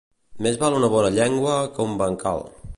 Més 0.45 0.57
val 0.63 0.77
una 0.77 0.89
bona 0.95 1.13
llengua 1.19 1.55
que 1.77 1.87
un 1.91 1.97
bancal. 2.05 2.47